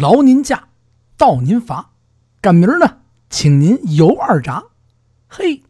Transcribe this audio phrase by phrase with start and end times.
[0.00, 0.68] 劳您驾，
[1.16, 1.90] 到您罚，
[2.40, 2.98] 赶明儿呢，
[3.28, 4.62] 请您游二闸。
[5.26, 5.64] 嘿，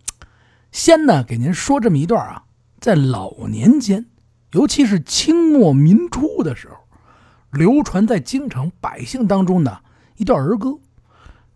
[0.71, 2.45] 先呢给您说这么一段啊，
[2.79, 4.04] 在老年间，
[4.53, 6.77] 尤其是清末民初的时候，
[7.53, 9.80] 流传在京城百姓当中的
[10.18, 10.76] 一段儿歌。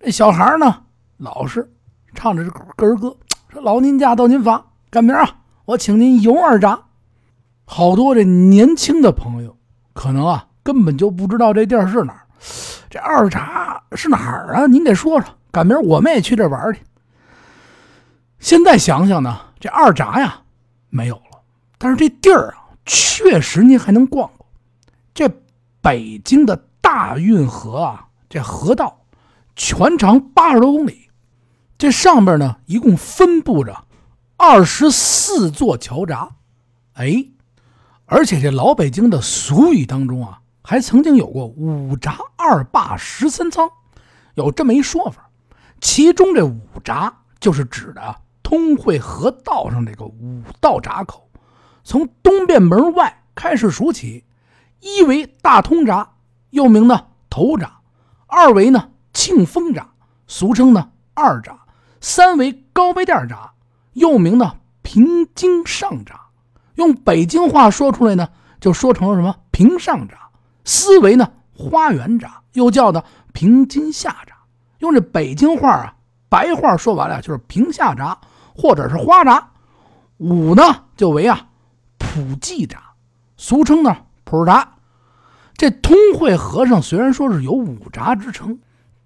[0.01, 0.85] 这小孩呢，
[1.19, 1.71] 老是
[2.15, 3.15] 唱着这歌儿歌，
[3.53, 6.85] 说：“劳您驾，到您罚，赶明儿啊，我请您游二闸。”
[7.69, 9.59] 好多这年轻的朋友，
[9.93, 12.22] 可能啊根本就不知道这地儿是哪儿。
[12.93, 14.67] 这二闸是哪儿啊？
[14.67, 16.83] 您给说说，赶明儿我们也去这玩去。
[18.39, 20.43] 现在想想呢，这二闸呀
[20.91, 21.41] 没有了，
[21.79, 24.47] 但是这地儿啊确实您还能逛逛。
[25.15, 25.27] 这
[25.81, 29.07] 北京的大运河啊，这河道
[29.57, 31.09] 全长八十多公里，
[31.79, 33.87] 这上边呢一共分布着
[34.37, 36.29] 二十四座桥闸。
[36.93, 37.25] 哎，
[38.05, 40.41] 而且这老北京的俗语当中啊。
[40.63, 43.69] 还曾经有过五闸二坝十三仓，
[44.35, 45.29] 有这么一说法。
[45.81, 51.29] 其中这五闸就是指的通惠河道上这个五道闸口，
[51.83, 54.25] 从东便门外开始数起。
[54.81, 56.15] 一为大通闸，
[56.51, 57.81] 又名呢头闸；
[58.27, 59.93] 二为呢庆丰闸，
[60.27, 61.67] 俗称呢二闸；
[62.01, 63.53] 三为高碑店闸，
[63.93, 66.21] 又名呢平津上闸。
[66.75, 70.31] 用北京话说出来呢，就说成了什么平上闸。
[70.65, 74.35] 四为呢，花园闸又叫的平津下闸，
[74.79, 75.95] 用这北京话啊，
[76.29, 78.19] 白话说完了就是平下闸
[78.55, 79.51] 或者是花闸。
[80.19, 81.49] 五呢就为啊
[81.99, 82.81] 普济闸，
[83.37, 84.75] 俗称呢普闸。
[85.57, 88.61] 这通惠和尚虽然说是有五闸之称，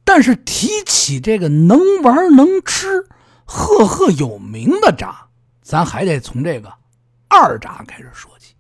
[0.05, 3.07] 但是提起这个能玩能吃、
[3.45, 5.29] 赫赫有名的闸，
[5.63, 6.73] 咱还得从这个
[7.29, 8.55] 二闸开始说起。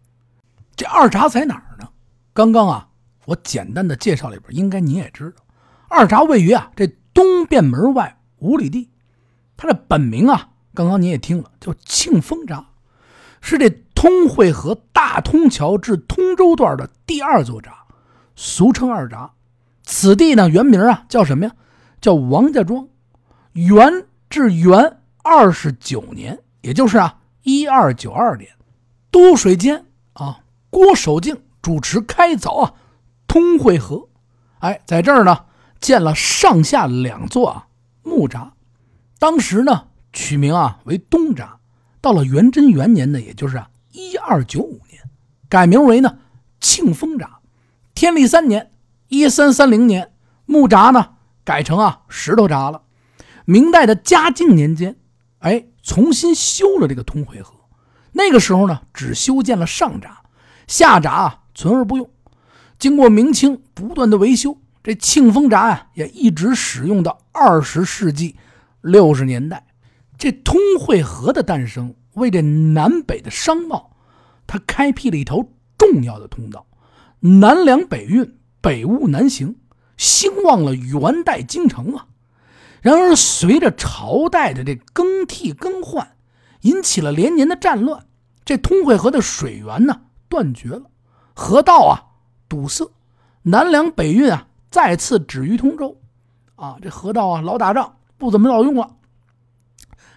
[0.75, 1.89] 这二闸在哪儿呢？
[2.37, 2.89] 刚刚啊，
[3.25, 5.43] 我简单的介绍里边，应该你也知道，
[5.89, 8.91] 二闸位于啊这东便门外五里地，
[9.57, 12.67] 它的本名啊，刚刚你也听了，叫庆丰闸，
[13.41, 17.87] 是这通惠河大通桥至通州段的第二座闸，
[18.35, 19.33] 俗称二闸。
[19.83, 21.53] 此地呢原名啊叫什么呀？
[22.03, 22.87] 叫王家庄。
[23.55, 28.51] 元至元二十九年，也就是啊一二九二年，
[29.11, 31.35] 都水监啊郭守敬。
[31.67, 32.75] 主持开凿啊，
[33.27, 34.09] 通惠河，
[34.61, 35.47] 哎，在这儿呢
[35.81, 37.67] 建了上下两座啊
[38.05, 38.53] 木闸，
[39.19, 41.59] 当时呢取名啊为东闸。
[42.01, 45.03] 到了元贞元年呢，也就是啊一二九五年，
[45.49, 46.19] 改名为呢
[46.61, 47.41] 庆丰闸。
[47.97, 48.71] 天历三年
[49.09, 50.13] 一三三零年，
[50.45, 52.83] 木闸呢改成啊石头闸了。
[53.45, 54.95] 明代的嘉靖年间，
[55.41, 57.55] 哎，重新修了这个通惠河。
[58.13, 60.23] 那个时候呢，只修建了上闸，
[60.69, 61.43] 下闸啊。
[61.57, 62.09] 存而不用，
[62.79, 68.37] 经过明清不断的维修，这庆丰闸啊也一直使用到二十世纪
[68.83, 69.67] 六十年代。
[70.19, 73.97] 这通惠河的诞生，为这南北的商贸，
[74.47, 75.47] 它开辟了一条
[75.79, 76.67] 重要的通道，
[77.21, 79.57] 南粮北运，北物南行，
[79.97, 82.07] 兴旺了元代京城啊。
[82.83, 86.17] 然而，随着朝代的这更替更换，
[86.61, 88.05] 引起了连年的战乱，
[88.45, 90.83] 这通惠河的水源呢断绝了。
[91.39, 92.17] 河道啊
[92.49, 92.91] 堵塞，
[93.43, 96.01] 南粮北运啊再次止于通州，
[96.55, 98.97] 啊这河道啊老打仗，不怎么老用了。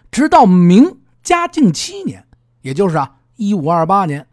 [0.09, 2.25] 直到明嘉靖七年，
[2.62, 4.28] 也就是啊一五二八年，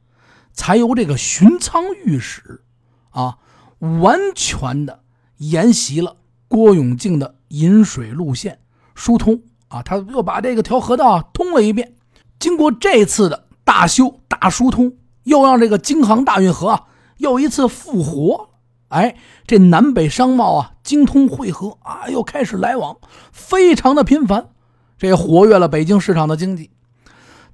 [0.53, 2.63] 才由这个巡仓御史
[3.11, 3.39] 啊
[3.81, 5.03] 完全的
[5.39, 8.61] 沿袭了郭永敬的引水路线
[8.95, 11.97] 疏通啊，他又把这个条河道啊通了一遍。
[12.39, 14.97] 经过这次的大修大疏通。
[15.27, 16.85] 又让这个京杭大运河啊
[17.17, 18.51] 又一次复活，
[18.89, 22.97] 哎，这南北商贸啊，精通汇合啊，又开始来往，
[23.33, 24.51] 非常的频繁，
[24.97, 26.71] 这也活跃了北京市场的经济。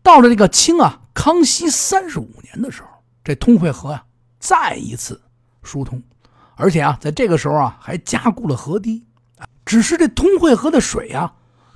[0.02, 2.88] 到了这个清啊，康熙三十五年的时候，
[3.24, 4.04] 这通惠河啊
[4.38, 5.22] 再一次
[5.62, 6.02] 疏通，
[6.56, 9.02] 而且啊，在这个时候啊，还加固了河堤。
[9.64, 11.32] 只是这通惠河的水啊，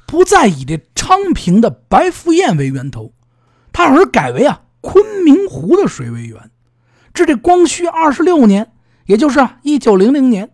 [0.06, 3.12] 不再以这昌平的白富堰为源头，
[3.72, 4.60] 它而改为啊。
[4.86, 6.52] 昆明湖的水位源，
[7.12, 8.70] 至这光绪二十六年，
[9.06, 10.52] 也就是啊一九零零年，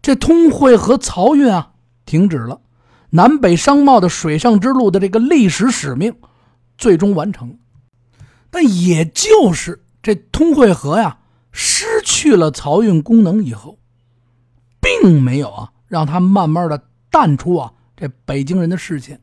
[0.00, 1.72] 这通惠河漕运啊
[2.04, 2.60] 停止了，
[3.10, 6.14] 南北商贸的水上之路的这个历史使命
[6.78, 7.58] 最终完成。
[8.50, 11.18] 但也就是这通惠河呀
[11.50, 13.80] 失去了漕运功能以后，
[14.80, 19.20] 并没有啊让它慢慢的淡出啊这北京人的视线，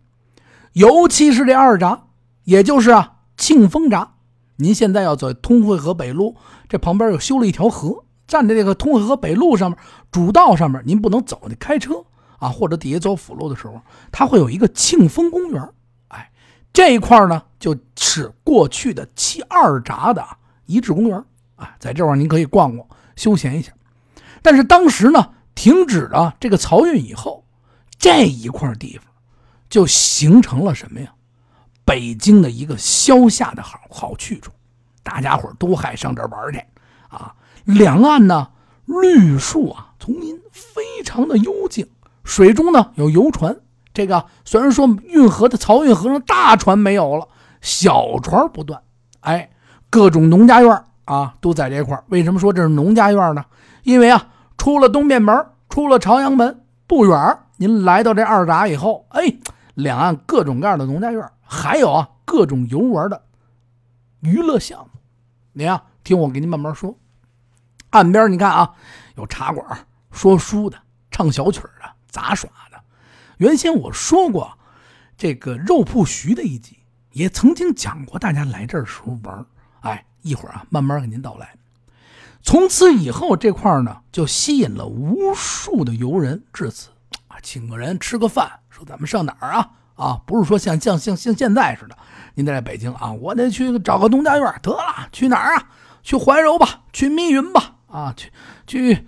[0.73, 2.07] 尤其是这二闸，
[2.43, 4.12] 也就是啊庆丰闸。
[4.57, 6.35] 您现在要走通惠河北路，
[6.69, 9.79] 这旁边又修了一条河，站在这个通惠河北路上面
[10.11, 12.03] 主道上面，您不能走，你开车
[12.37, 15.69] 啊，或者底下走辅路的时候，它会有一个庆丰公园。
[16.09, 16.31] 哎，
[16.71, 20.23] 这一块呢，就是过去的七二闸的
[20.65, 21.23] 遗址公园
[21.55, 23.71] 啊，在这块您可以逛逛，休闲一下。
[24.41, 27.43] 但是当时呢，停止了这个漕运以后，
[27.97, 29.11] 这一块地方
[29.69, 31.13] 就形成了什么呀？
[31.85, 34.51] 北京的一个消夏的好好去处，
[35.03, 36.63] 大家伙都爱上这玩去
[37.09, 37.35] 啊。
[37.65, 38.49] 两岸呢，
[38.85, 41.87] 绿树啊，丛林非常的幽静，
[42.23, 43.55] 水中呢有游船。
[43.93, 47.27] 这个虽然说运河的漕运河上大船没有了，
[47.61, 48.81] 小船不断。
[49.19, 49.51] 哎，
[49.89, 53.45] 各种农家院啊都在这块为什么说这是农家院呢？
[53.83, 59.33] 因为啊，出了东便门，出了朝阳门不远，您来到这二闸以后，哎，
[59.75, 61.23] 两岸各种各样的农家院。
[61.53, 63.25] 还有啊，各种游玩的
[64.21, 64.99] 娱乐项目，
[65.51, 66.97] 你啊，听我给您慢慢说。
[67.91, 68.73] 岸边你看啊，
[69.17, 70.77] 有茶馆、说书的、
[71.11, 72.83] 唱小曲的、杂耍的。
[73.37, 74.57] 原先我说过，
[75.15, 76.79] 这个肉铺徐的一集
[77.11, 79.45] 也曾经讲过，大家来这儿时候玩。
[79.81, 81.55] 哎，一会儿啊，慢慢给您道来。
[82.41, 86.89] 从此以后，这块呢就吸引了无数的游人至此
[87.27, 89.71] 啊，请个人吃个饭，说咱们上哪儿啊？
[90.03, 91.95] 啊，不是说像像像像现在似的，
[92.35, 95.69] 您在北京啊，我得去找个农家院，得了，去哪儿啊？
[96.01, 98.29] 去怀柔吧，去密云吧，啊，去
[98.67, 99.07] 去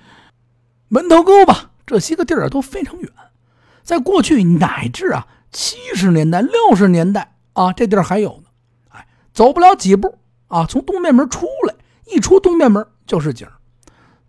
[0.88, 3.12] 门头沟吧，这些个地儿都非常远。
[3.84, 8.50] 在过去乃至啊七十年代、六十年代啊，这地儿还有呢。
[8.92, 11.76] 哎，走不了几步啊，从东面门出来，
[12.06, 13.46] 一出东面门就是景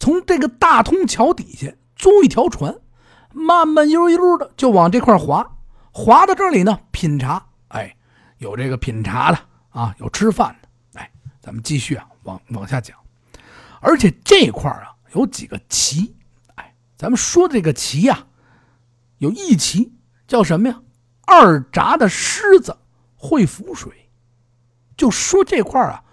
[0.00, 2.74] 从这个大通桥底下租一条船，
[3.32, 5.52] 慢慢悠悠的就往这块划。
[5.98, 7.96] 划到这里呢，品茶，哎，
[8.36, 9.38] 有这个品茶的
[9.70, 11.10] 啊，有吃饭的，哎，
[11.40, 12.94] 咱们继续啊，往往下讲。
[13.80, 16.14] 而且这块啊，有几个旗，
[16.56, 18.26] 哎，咱们说这个旗呀，
[19.16, 19.90] 有一旗
[20.28, 20.78] 叫什么呀？
[21.24, 22.76] 二闸的狮子
[23.16, 24.10] 会浮水，
[24.98, 26.04] 就说这块啊，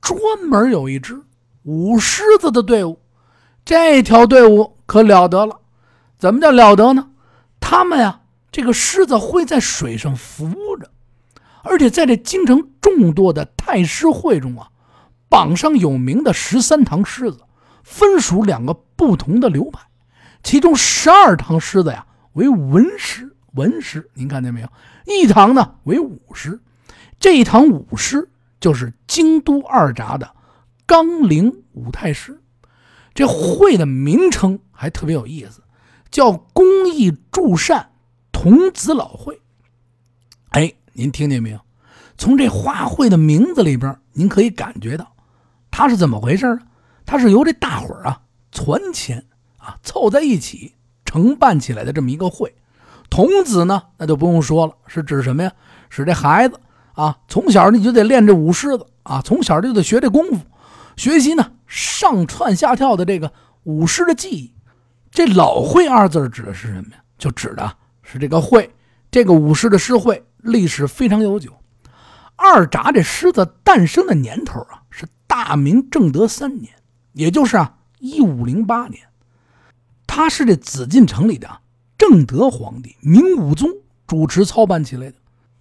[0.00, 0.18] 专
[0.48, 1.22] 门有一支
[1.62, 3.00] 舞狮子的队伍，
[3.64, 5.60] 这条队伍可了得了，
[6.18, 7.10] 怎么叫了得呢？
[7.60, 8.16] 他们呀。
[8.52, 10.48] 这个狮子会在水上浮
[10.78, 10.90] 着，
[11.62, 14.70] 而且在这京城众多的太师会中啊，
[15.28, 17.40] 榜上有名的十三堂狮子，
[17.84, 19.80] 分属两个不同的流派，
[20.42, 24.68] 其中十二堂狮子呀为文狮，文狮，您看见没有？
[25.06, 26.60] 一堂呢为武狮，
[27.18, 30.34] 这一堂武狮就是京都二闸的
[30.86, 32.40] 纲领武太师。
[33.12, 35.62] 这会的名称还特别有意思，
[36.10, 37.90] 叫公益助善。
[38.42, 39.38] 童子老会，
[40.52, 41.60] 哎，您听见没有？
[42.16, 45.14] 从这花卉的名字里边，您可以感觉到，
[45.70, 46.60] 它是怎么回事呢？
[47.04, 49.26] 它是由这大伙儿啊攒钱
[49.58, 50.72] 啊凑在一起
[51.04, 52.54] 承办起来的这么一个会。
[53.10, 55.52] 童子呢，那就不用说了，是指什么呀？
[55.90, 56.58] 是这孩子
[56.94, 60.38] 啊，从小你就得练这舞狮子啊，从小就得学这功夫，
[60.96, 63.30] 学习呢上窜下跳的这个
[63.64, 64.54] 舞狮的技艺。
[65.10, 67.02] 这老会二字指的是什么呀？
[67.18, 67.76] 就指的。
[68.12, 68.68] 是这个会，
[69.08, 71.52] 这个舞狮的狮会历史非常悠久。
[72.34, 76.72] 二闸这狮子诞生的年头啊，是大明正德三年，
[77.12, 79.00] 也就是啊一五零八年。
[80.08, 81.48] 他是这紫禁城里的
[81.96, 83.70] 正德皇帝明武宗
[84.08, 85.14] 主持操办起来的。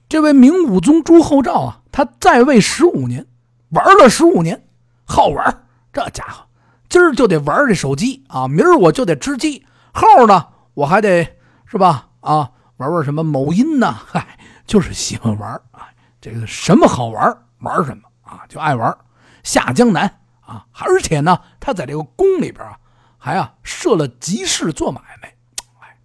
[0.07, 3.27] 这位明武宗朱厚照啊，他在位十五年，
[3.69, 4.65] 玩了十五年，
[5.05, 5.65] 好玩。
[5.93, 6.45] 这家伙
[6.89, 9.63] 今儿就得玩这手机啊，明儿我就得吃鸡。
[9.93, 11.27] 后呢，我还得
[11.67, 12.08] 是吧？
[12.21, 13.91] 啊，玩玩什么某音呢？
[13.91, 15.89] 嗨，就是喜欢玩啊。
[16.21, 18.97] 这个什么好玩玩什么啊，就爱玩
[19.41, 22.77] 下江南啊，而且呢，他在这个宫里边啊，
[23.17, 25.33] 还啊设了集市做买卖，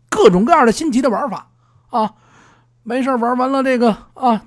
[0.08, 1.50] 各种各样的新奇的玩法
[1.90, 2.14] 啊。
[2.84, 4.44] 没事玩完了这个啊，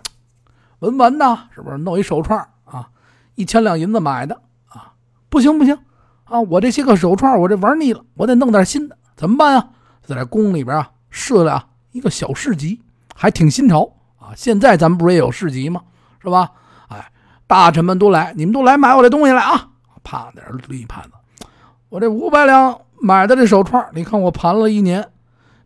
[0.80, 2.90] 文玩呐，是不是弄一手串啊？
[3.36, 4.94] 一千两银子买的啊，
[5.28, 5.78] 不行不行
[6.24, 9.70] 啊，我这些个手串我这玩腻了，我得弄点新的，怎么办啊？
[10.04, 10.92] 在这宫里边啊。
[11.10, 12.82] 设了一个小市集，
[13.16, 14.34] 还挺新潮啊！
[14.36, 15.82] 现在咱们不是也有市集吗？
[16.22, 16.52] 是吧？
[16.90, 17.12] 哎，
[17.48, 19.70] 大臣们都来，你们都来买我这东西来啊！
[20.04, 21.46] 啪，在这立一盘子，
[21.90, 25.10] 我这五百两买的这手串，你看我盘了一年，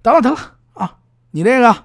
[0.01, 0.37] 得了得了
[0.73, 0.95] 啊！
[1.31, 1.75] 你这个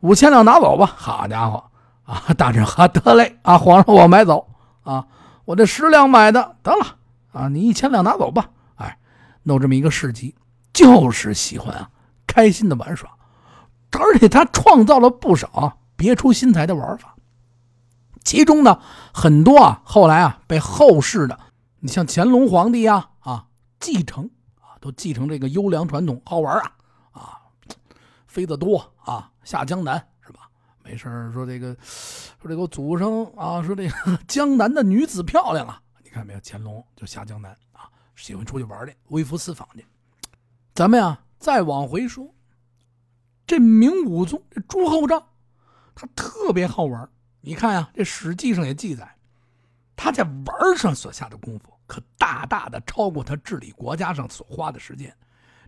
[0.00, 0.86] 五千两拿走吧。
[0.96, 1.64] 好家伙
[2.04, 2.22] 啊！
[2.36, 3.56] 大臣哈得嘞啊！
[3.58, 4.48] 皇上我买走
[4.84, 5.06] 啊！
[5.44, 6.86] 我这十两买的得了
[7.32, 7.48] 啊！
[7.48, 8.48] 你一千两拿走吧。
[8.76, 8.98] 哎，
[9.44, 10.34] 弄这么一个市集，
[10.72, 11.88] 就是喜欢啊。
[12.36, 13.10] 开心的玩耍，
[13.92, 17.16] 而且他创造了不少别出心裁的玩法。
[18.22, 18.78] 其中呢，
[19.14, 21.40] 很多啊，后来啊被后世的，
[21.80, 23.46] 你像乾隆皇帝呀啊
[23.80, 24.28] 继承
[24.60, 26.72] 啊，都继承这个优良传统，好玩啊
[27.12, 27.40] 啊，
[28.26, 30.40] 妃子多啊，下江南是吧？
[30.84, 36.40] 没事说这个说这个祖上啊，说这个江南的女子漂亮啊，你看没有？
[36.44, 39.86] 乾隆就下江南啊，喜欢出去玩去，微服私访去。
[40.74, 42.34] 咱们呀，再往回说，
[43.46, 45.28] 这明武宗这朱厚照，
[45.94, 47.08] 他特别好玩。
[47.40, 49.16] 你看呀，这《史记》上也记载。
[49.94, 55.16] 他在玩上所下的功夫，可大大的超过他治理国家上所花的时间。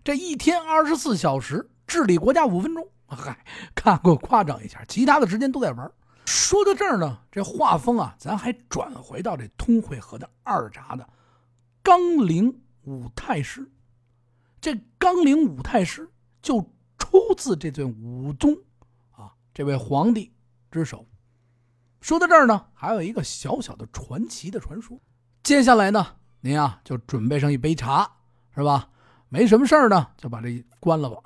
[0.03, 5.91] 这一天二十四小时，治理国家五分钟，嗨，看过夸张一下，其他的时间都在玩。
[6.25, 11.09] 说到这儿呢，这画风啊，咱还转回到这通惠河的二闸的
[11.81, 13.67] 纲领武太师。
[14.61, 16.09] 这纲领武太师
[16.41, 16.61] 就
[16.97, 18.55] 出自这尊武宗
[19.11, 20.31] 啊，这位皇帝
[20.71, 21.05] 之手。
[22.01, 24.99] 说到这儿呢，还有一个小小的传奇的传说。
[25.43, 28.09] 接下来呢，您啊就准备上一杯茶，
[28.55, 28.89] 是吧？
[29.29, 31.21] 没什么事儿呢，就把这关了吧。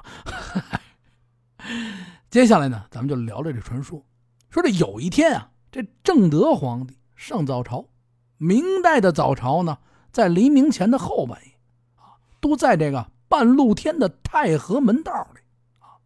[2.30, 4.06] 接下来呢，咱们就聊聊这传说。
[4.50, 7.88] 说这有一天啊，这正德皇帝上早朝。
[8.38, 9.78] 明代的早朝呢，
[10.12, 11.54] 在黎明前的后半夜
[11.96, 15.40] 啊，都在这个半露天的太和门道里
[15.80, 15.98] 啊。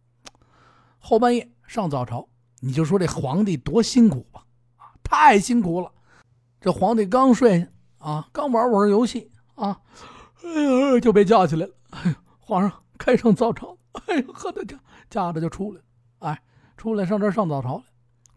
[0.98, 2.26] 后半夜上早朝，
[2.60, 4.46] 你就说这皇帝多辛苦吧。
[4.78, 5.92] 啊太辛苦了，
[6.58, 7.66] 这皇帝刚睡下
[7.98, 9.78] 啊，刚玩会儿游戏啊，
[10.42, 11.74] 哎呦，就被叫起来了。
[11.90, 14.78] 哎皇上开上早朝，哎呦，呵的家
[15.10, 15.84] 驾着就出来了，
[16.20, 16.42] 哎，
[16.78, 17.84] 出来上这上早朝来，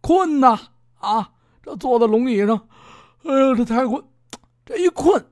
[0.01, 0.59] 困呐
[0.99, 1.31] 啊，
[1.63, 2.67] 这坐在龙椅上，
[3.23, 4.03] 哎呦，这太困，
[4.65, 5.25] 这一困，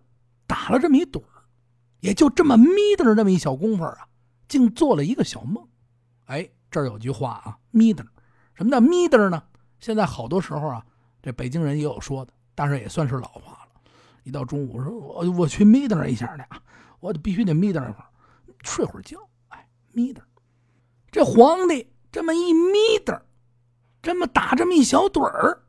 [0.47, 1.38] 打了这么一盹儿，
[1.99, 4.07] 也就这么眯瞪这么一小功夫啊，
[4.47, 5.67] 竟做了一个小梦。
[6.25, 8.05] 哎，这儿有句话啊，眯瞪，
[8.53, 9.43] 什么叫眯瞪呢？
[9.79, 10.85] 现在好多时候啊。
[11.21, 13.81] 这北京人也有说的，但是也算是老话了。
[14.23, 16.61] 一到中午说，我我去眯瞪一下去啊，
[17.01, 18.05] 我必须得眯瞪一会儿，
[18.63, 19.17] 睡会儿觉。
[19.49, 20.23] 哎，眯瞪。
[21.11, 23.21] 这皇帝这么一眯瞪，
[24.01, 25.63] 这么打这么一小盹儿，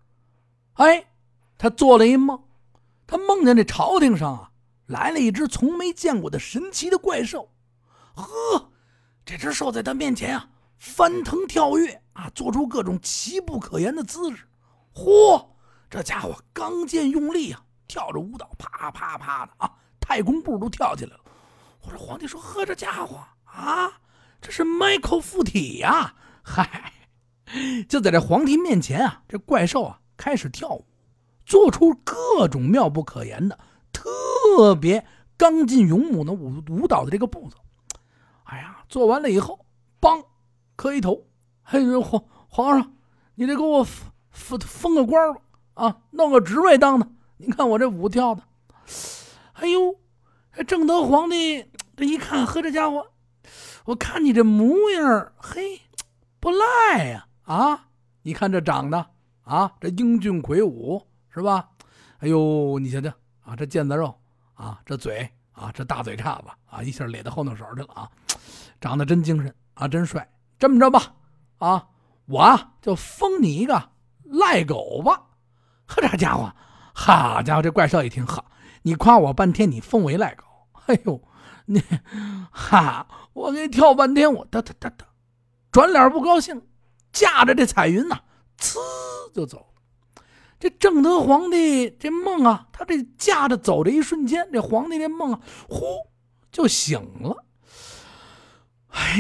[0.74, 1.04] 哎，
[1.58, 2.40] 他做了一梦，
[3.08, 4.49] 他梦见这朝廷上啊
[4.90, 7.48] 来了一只从没见过的神奇的怪兽。
[8.14, 8.70] 呵，
[9.24, 14.46] 这只兽在他面前啊翻腾跳跃啊，做出各种奇不可言的姿势。
[14.92, 15.46] 嚯，
[15.88, 19.70] 这家伙刚健用力啊，跳着舞蹈，啪啪啪的啊，
[20.00, 21.20] 太空步都跳起来了。
[21.82, 23.90] 我说皇帝说：“呵，这家伙啊，
[24.40, 26.92] 这是 Michael 附体呀！”嗨，
[27.88, 30.84] 就在这皇帝面前啊，这怪兽啊开始跳舞，
[31.46, 33.58] 做出各种妙不可言的、
[33.92, 35.06] 特别
[35.36, 37.56] 刚劲勇猛的舞舞蹈的这个步子。
[38.44, 39.66] 哎呀，做完了以后，
[40.00, 40.24] 梆，
[40.76, 41.26] 磕一头，
[41.62, 42.92] 嘿，皇皇上，
[43.34, 43.86] 你得给我。
[44.32, 45.40] 封封个官吧，
[45.74, 47.08] 啊，弄个职位当的。
[47.38, 48.44] 你看我这舞跳的，
[49.54, 49.96] 哎呦，
[50.52, 51.66] 这正德皇帝
[51.96, 53.08] 这一看，呵，这家伙，
[53.86, 55.80] 我看你这模样，嘿，
[56.38, 57.88] 不赖呀，啊，
[58.22, 59.04] 你看这长得
[59.42, 61.70] 啊，这英俊魁梧是吧？
[62.18, 63.12] 哎呦，你瞧瞧
[63.50, 64.16] 啊，这腱子肉
[64.54, 68.08] 啊，这嘴啊，这大嘴叉子啊，一下咧到后脑勺去了啊，
[68.80, 70.30] 长得真精神啊，真帅。
[70.56, 71.12] 这么着吧，
[71.58, 71.88] 啊，
[72.26, 73.90] 我就封你一个。
[74.24, 75.20] 赖狗吧，
[75.86, 76.54] 呵，这家伙，
[76.94, 78.44] 好家伙，这怪兽一听，好，
[78.82, 80.44] 你夸我半天，你封为赖狗，
[80.86, 81.20] 哎呦，
[81.64, 81.82] 你，
[82.52, 85.04] 哈，我给你跳半天，我哒哒哒哒，
[85.72, 86.62] 转脸不高兴，
[87.10, 88.20] 驾着这彩云呐，
[88.56, 88.78] 呲
[89.34, 89.69] 就走。
[90.60, 96.06] 这正德皇帝这梦啊，他这架着走这一瞬间，这皇帝这梦啊，呼
[96.52, 97.44] 就醒了。
[98.88, 99.18] 哎，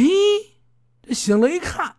[1.00, 1.96] 这醒了一看，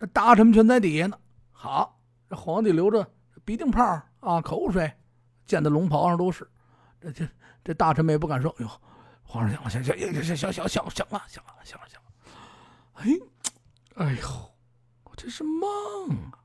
[0.00, 1.16] 这大臣们全在底下呢。
[1.52, 3.08] 好，这皇帝留着
[3.44, 3.80] 鼻涕泡
[4.18, 4.92] 啊，口水
[5.46, 6.50] 溅的龙袍上都是。
[7.00, 7.28] 这这
[7.62, 8.68] 这大臣们也不敢说，呦，
[9.22, 11.22] 皇上行了行了行了行了行了行了
[11.62, 12.06] 行了行了。
[12.94, 13.04] 哎，
[13.94, 14.28] 哎呦，
[15.04, 16.42] 我这是梦啊。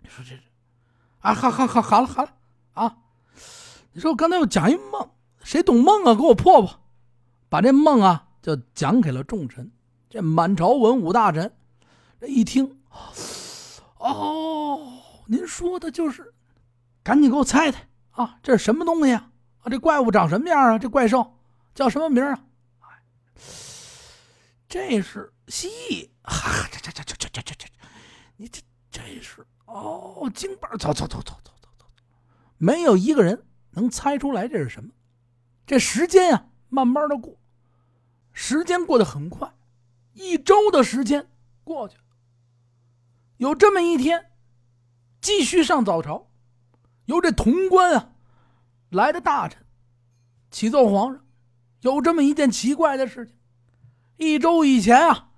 [0.00, 0.34] 你说这。
[1.20, 2.32] 啊，好好好，好了好了
[2.72, 2.96] 啊！
[3.92, 5.10] 你说我刚才我讲一梦，
[5.42, 6.14] 谁懂梦啊？
[6.14, 6.80] 给我破破，
[7.48, 9.70] 把这梦啊就讲给了众臣。
[10.08, 11.54] 这满朝文武大臣
[12.20, 12.80] 这一听。
[13.98, 16.32] 哦，您说的就是，
[17.02, 19.30] 赶紧给我猜猜啊，这是什么东西啊？
[19.60, 20.78] 啊，这怪物长什么样啊？
[20.78, 21.36] 这怪兽
[21.74, 22.40] 叫什么名啊？
[24.68, 26.08] 这是蜥蜴。
[26.22, 27.66] 哈，这这这这这这这这，
[28.36, 31.86] 你这这是哦，京板走走走走走走走，
[32.58, 34.90] 没有一个人能猜出来这是什么。
[35.66, 37.36] 这时间呀，慢慢的过，
[38.32, 39.54] 时间过得很快，
[40.14, 41.30] 一周的时间
[41.62, 42.02] 过去了。
[43.36, 44.32] 有这么一天，
[45.20, 46.28] 继续上早朝，
[47.04, 48.12] 由这潼关啊
[48.90, 49.64] 来的大臣
[50.50, 51.24] 启奏皇上，
[51.82, 53.36] 有这么一件奇怪的事情。
[54.16, 55.30] 一周以前啊，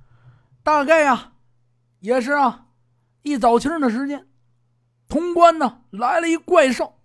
[0.63, 1.35] 大概啊，
[2.01, 2.62] 也是啊，
[3.23, 4.29] 一早清的时间，
[5.09, 6.99] 潼关呢来了一怪兽。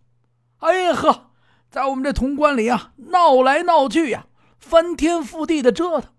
[0.57, 1.31] 哎呀呵，
[1.69, 4.25] 在我们这潼关里啊，闹来闹去呀，
[4.59, 6.11] 翻天覆地的折腾，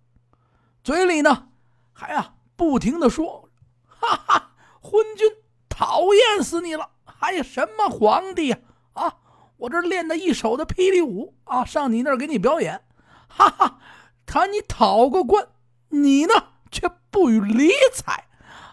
[0.83, 1.49] 嘴里呢
[1.93, 3.49] 还啊不停的说
[3.87, 5.29] ：“哈哈，昏君，
[5.69, 6.91] 讨厌死你了！
[7.05, 8.59] 还有什么皇帝呀？
[8.93, 9.17] 啊，
[9.57, 12.83] 我这练的一手的霹雳舞啊，上你那儿给你表演，
[13.29, 13.79] 哈哈。”
[14.25, 15.49] 看你讨个官，
[15.89, 16.35] 你呢
[16.71, 18.28] 却不予理睬。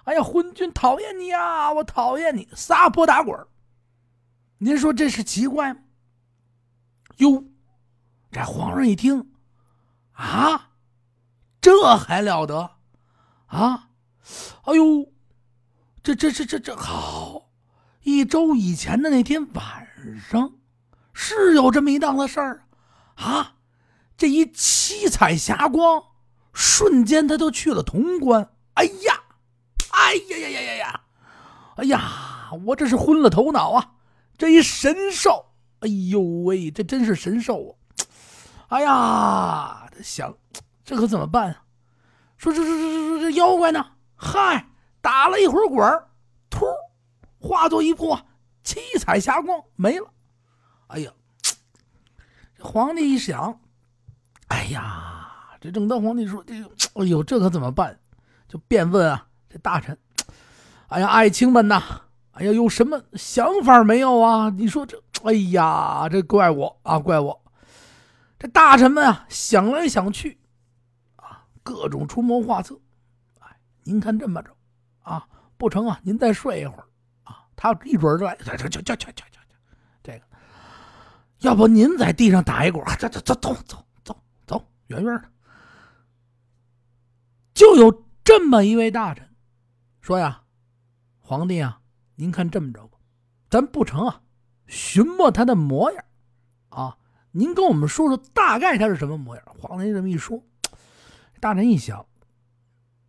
[0.05, 1.71] 哎呀，昏君讨厌你呀！
[1.74, 3.38] 我讨厌你，撒泼打滚
[4.59, 5.81] 您说这是奇怪吗？
[7.17, 7.43] 哟，
[8.31, 9.31] 这皇上一听，
[10.13, 10.71] 啊，
[11.59, 12.77] 这还了得
[13.47, 13.89] 啊！
[14.63, 15.12] 哎呦，
[16.03, 17.50] 这这这这这好！
[18.03, 19.88] 一周以前的那天晚
[20.29, 20.53] 上，
[21.13, 22.65] 是有这么一档子事儿
[23.15, 23.55] 啊。
[24.17, 26.01] 这一七彩霞光，
[26.53, 28.50] 瞬间他就去了潼关。
[28.75, 29.24] 哎呀，
[30.05, 31.01] 哎呀呀呀呀呀！
[31.77, 33.93] 哎呀，我这是昏了头脑啊！
[34.38, 35.47] 这一神兽，
[35.79, 37.74] 哎呦喂，这真是神兽啊！
[38.69, 40.38] 哎呀，想，
[40.83, 41.63] 这可怎么办啊？
[42.38, 43.83] 说这这这这这妖怪呢？
[44.15, 44.67] 嗨，
[45.01, 46.03] 打了一会儿滚
[46.51, 46.65] 突，
[47.39, 48.15] 化作一幅
[48.63, 50.07] 七彩霞光没了。
[50.88, 51.12] 哎呀，
[52.59, 53.59] 皇帝一想。
[54.50, 58.00] 哎呀，这正当皇帝说：“这个，哎呦，这可怎么办？”
[58.47, 59.97] 就便问啊，这大臣
[60.91, 61.81] ：“哎呀，爱卿们呐，
[62.31, 64.50] 哎呀，有什么想法没有啊？
[64.50, 67.41] 你说这，哎呀，这怪我啊，怪我！
[68.38, 70.38] 这大臣们啊，想来想去，
[71.15, 72.77] 啊，各种出谋划策。
[73.39, 74.51] 哎，您看这么着，
[75.03, 76.83] 啊，不成啊，您再睡一会儿
[77.24, 79.24] 啊，他一准就来，这这这这这这
[80.03, 80.25] 这个，
[81.39, 85.29] 要不您在地上打一滚，走走走走走走走。”远远的，
[87.53, 89.25] 就有这么一位大臣
[90.05, 90.43] 说呀
[91.19, 91.82] ：“皇帝啊，
[92.13, 92.99] 您看这么着吧，
[93.49, 94.21] 咱不成啊，
[94.67, 96.06] 寻摸他的模样
[96.69, 96.95] 啊，
[97.32, 100.43] 您跟我们说说大概他是什么模样。”皇帝这么一说，
[101.39, 102.06] 大臣一想，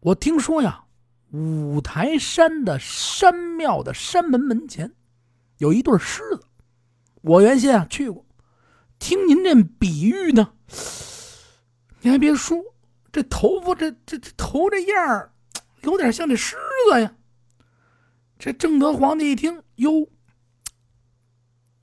[0.00, 0.86] 我听说呀，
[1.32, 4.90] 五台山的山庙的山门门前
[5.58, 6.46] 有一对狮子，
[7.20, 8.24] 我原先啊去过，
[8.98, 10.54] 听您这比喻呢。
[12.00, 12.56] 你还别说，
[13.12, 15.34] 这头发，这这这头这样儿，
[15.82, 16.56] 有点像这狮
[16.90, 17.14] 子呀。
[18.38, 20.08] 这正德皇帝一听，哟，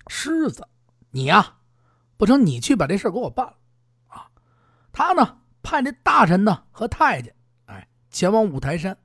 [0.07, 0.67] 狮子，
[1.11, 1.57] 你呀，
[2.17, 3.53] 不成，你去把这事给我办了
[4.07, 4.29] 啊。
[4.91, 8.97] 他呢，派这大臣呢和太监，哎，前往五台山，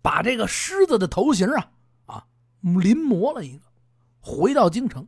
[0.00, 1.70] 把这个狮子的头型啊
[2.06, 2.26] 啊
[2.60, 3.64] 临摹了一个，
[4.20, 5.06] 回到京城，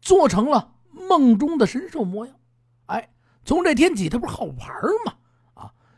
[0.00, 2.34] 做成了梦中的神兽模样，
[2.86, 3.12] 哎。
[3.44, 4.58] 从这天起，他不是好玩
[5.04, 5.14] 吗？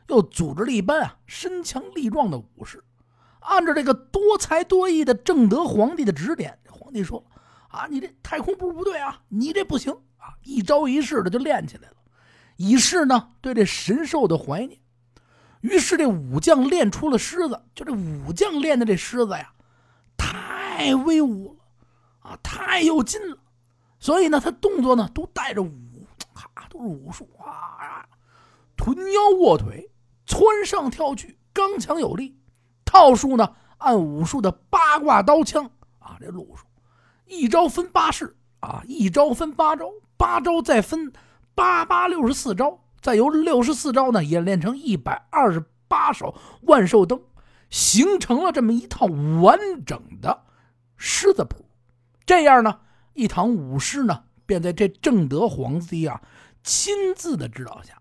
[0.08, 2.82] 又组织了一班啊身强力壮的武士，
[3.40, 7.24] 按照这个多才多艺的正德皇帝的指点，皇帝说
[7.68, 11.96] ：“啊，你这太空步不对啊，你这不行啊！”一招一式的就练起来了，
[12.56, 14.78] 以示呢对这神兽的怀念。
[15.60, 19.52] 于是这武将练出了狮子，就这武将练的这狮子呀，
[20.16, 23.36] 太威武了啊，太有劲了，
[23.98, 25.70] 所以呢，他动作呢都带着武。
[26.70, 28.06] 都是武术啊！
[28.76, 29.90] 臀腰卧腿，
[30.28, 32.36] 蹿上跳去，刚强有力。
[32.84, 36.66] 套数呢，按武术的八卦刀枪啊，这路数，
[37.26, 41.12] 一招分八式啊，一招分八招，八招再分
[41.54, 47.20] 八八六十四招，再由六十四招呢演练成一百二十八手万寿灯，
[47.70, 49.06] 形成了这么一套
[49.42, 50.44] 完整的
[50.96, 51.64] 狮子谱。
[52.26, 52.80] 这样呢，
[53.14, 56.20] 一堂舞狮呢，便在这正德皇帝啊。
[56.64, 57.97] 亲自的指导下，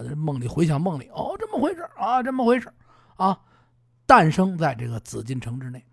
[0.00, 2.72] 哎呀，梦里回想梦里，哦，这么回事啊，这么回事
[3.16, 3.38] 啊，
[4.06, 5.84] 诞生在这个紫禁城之内。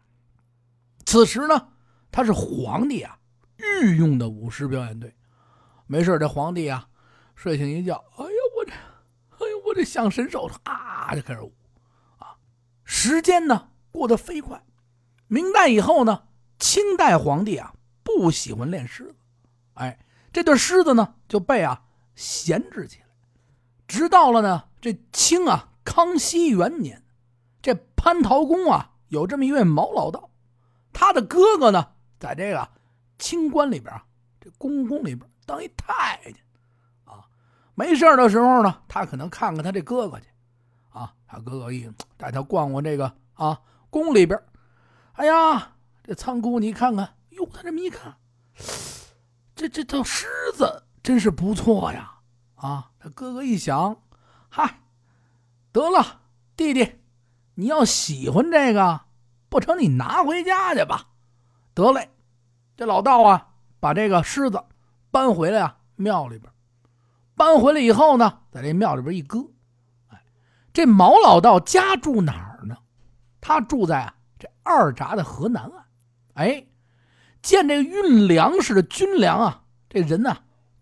[1.06, 1.70] 此时呢，
[2.10, 3.20] 他是皇帝啊
[3.58, 5.14] 御用的舞狮表演队。
[5.86, 6.88] 没事这皇帝啊
[7.36, 11.54] 睡醒一觉，哎呀，我这，哎呀，我这像神兽啊，就开始舞
[12.18, 12.38] 啊。
[12.86, 14.64] 时间呢过得飞快，
[15.28, 16.24] 明代以后呢，
[16.60, 19.16] 清代皇帝啊不喜欢练狮子，
[19.74, 20.00] 哎。
[20.34, 21.82] 这对狮子呢就被啊
[22.14, 23.07] 闲置起来，
[23.88, 27.04] 直到了呢这清啊康熙元年，
[27.62, 30.30] 这蟠桃宫啊有这么一位毛老道，
[30.94, 32.70] 他的哥哥呢在这个
[33.18, 34.06] 清官里边啊
[34.40, 36.36] 这宫宫里边当一太监
[37.06, 37.26] 啊，
[37.76, 40.26] 没事的时候呢他可能看看他这哥哥去
[40.90, 44.40] 啊，他哥哥一带他逛逛这个啊宫里边，
[45.14, 48.18] 哎呀这仓库你看看哟，他这么一看。
[49.56, 52.20] 这这套狮子真是不错呀！
[52.56, 53.98] 啊，哥哥一想，
[54.50, 54.82] 嗨，
[55.72, 56.22] 得了，
[56.56, 56.96] 弟弟，
[57.56, 59.02] 你要喜欢这个，
[59.50, 61.08] 不成，你拿回家去吧。
[61.74, 62.10] 得嘞，
[62.76, 64.64] 这老道啊，把这个狮子
[65.12, 66.52] 搬回来啊庙里边。
[67.36, 69.46] 搬回来以后呢，在这庙里边一搁。
[70.08, 70.24] 哎，
[70.74, 72.76] 这毛老道家住哪儿呢？
[73.40, 75.86] 他住在啊这二闸的河南岸。
[76.34, 76.66] 哎，
[77.42, 80.36] 见这个运粮食的军粮啊，这人呢，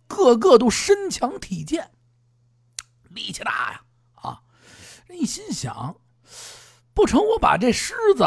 [0.07, 1.91] 个个都身强体健，
[3.15, 3.82] 力气大呀！
[4.15, 4.41] 啊，
[5.10, 5.95] 一心想，
[6.93, 8.23] 不成，我把这狮子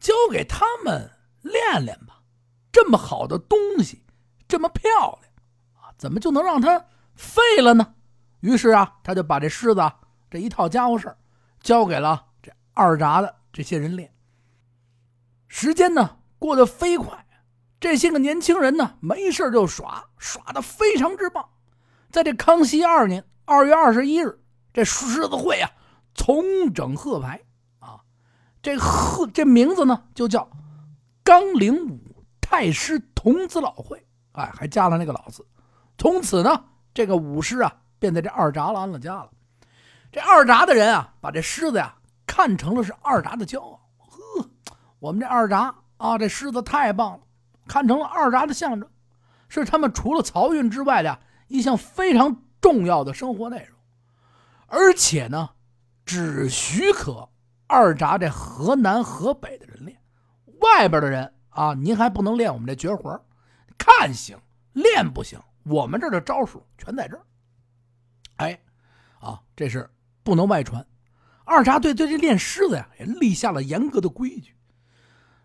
[0.00, 1.10] 交给他们
[1.42, 2.20] 练练吧。
[2.70, 4.04] 这么好的东西，
[4.46, 5.32] 这么漂亮
[5.80, 6.84] 啊，怎么就能让它？
[7.16, 7.94] 废了呢，
[8.40, 9.92] 于是啊，他就把这狮子
[10.30, 11.16] 这一套家伙事
[11.60, 14.14] 交给了这二闸的这些人练。
[15.48, 17.26] 时间呢过得飞快，
[17.80, 21.48] 这些个年轻人呢没事就耍，耍的非常之棒。
[22.12, 24.38] 在这康熙二年二月二十一日，
[24.74, 25.70] 这狮子会啊
[26.14, 27.40] 重整贺牌
[27.78, 28.00] 啊，
[28.60, 30.50] 这贺这名字呢就叫
[31.24, 31.98] 纲领武
[32.40, 35.46] 太师童子老会，哎，还加了那个老字。
[35.96, 36.64] 从此呢。
[36.94, 39.30] 这个武师啊，便在这二闸了安了家了。
[40.10, 41.94] 这二闸的人啊，把这狮子呀
[42.26, 43.80] 看成了是二闸的骄傲。
[43.98, 44.50] 呵，
[44.98, 47.20] 我们这二闸啊，这狮子太棒了，
[47.68, 48.90] 看成了二闸的象征，
[49.48, 53.78] 是他们除了漕运之外的一项非常重要的生活内容。
[54.66, 55.50] 而且呢，
[56.04, 57.28] 只许可
[57.66, 59.98] 二闸这河南、河北的人练，
[60.60, 63.24] 外边的人啊，您还不能练我们这绝活
[63.76, 64.36] 看行，
[64.72, 65.40] 练不行。
[65.64, 67.22] 我们这儿的招数全在这儿，
[68.36, 68.58] 哎，
[69.20, 69.88] 啊，这是
[70.22, 70.86] 不能外传。
[71.44, 74.54] 二闸队对这练狮子呀，也立下了严格的规矩。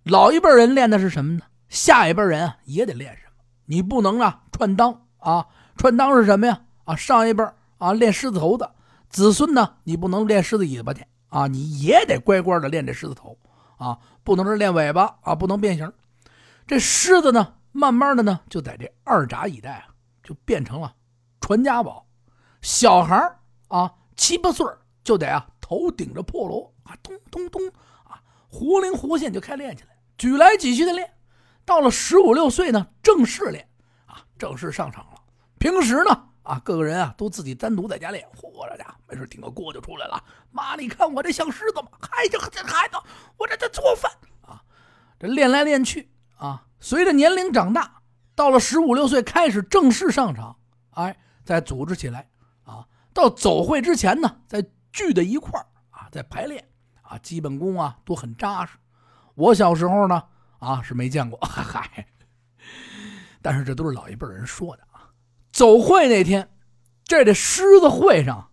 [0.03, 1.45] 老一辈人练的是什么呢？
[1.69, 3.43] 下一辈人也得练什么？
[3.65, 5.47] 你不能啊串裆啊！
[5.75, 6.61] 串裆是什么呀？
[6.85, 7.43] 啊，上一辈
[7.77, 8.75] 啊练狮子头的
[9.09, 11.47] 子孙呢，你不能练狮子尾巴去啊！
[11.47, 13.37] 你也得乖乖的练这狮子头
[13.77, 15.91] 啊，不能是练尾巴啊，不能变形。
[16.67, 19.87] 这狮子呢，慢慢的呢，就在这二闸一带啊。
[20.23, 20.95] 就变成了
[21.41, 22.07] 传家宝，
[22.61, 23.35] 小孩
[23.67, 24.65] 啊，七八岁
[25.03, 27.61] 就得啊，头顶着破锣啊，咚咚咚
[28.05, 31.13] 啊，活灵活现就开练起来，举来举去的练。
[31.65, 33.67] 到了十五六岁呢，正式练
[34.05, 35.21] 啊，正式上场了。
[35.59, 38.27] 平时呢，啊，各个人啊都自己单独在家练。
[38.35, 40.23] 嚯，这家没事顶个锅就出来了。
[40.51, 41.87] 妈，你看我这像狮子吗？
[41.99, 42.97] 嗨，这这孩子，
[43.37, 44.61] 我这在做饭啊。
[45.19, 47.99] 这练来练去啊，随着年龄长大。
[48.35, 50.57] 到了十五六岁开始正式上场，
[50.95, 52.27] 哎，再组织起来
[52.63, 52.87] 啊。
[53.13, 56.67] 到走会之前呢，再聚在一块儿啊，在排练
[57.03, 58.75] 啊，基本功啊都很扎实。
[59.35, 60.23] 我小时候呢
[60.57, 62.07] 啊是没见过， 嗨，
[63.39, 64.83] 但是这都是老一辈人说的。
[65.53, 66.49] 走会那天，
[67.05, 68.51] 这这狮子会上，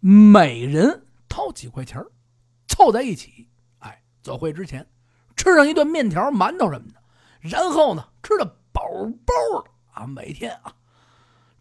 [0.00, 2.04] 每人掏几块钱
[2.66, 3.48] 凑在一起，
[3.78, 4.84] 哎，走会之前
[5.36, 7.00] 吃上一顿面条、馒头什么的，
[7.38, 8.56] 然后呢吃的。
[8.76, 8.82] 饱
[9.24, 10.70] 饱的啊，每天啊